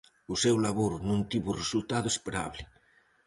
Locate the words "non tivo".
1.09-1.47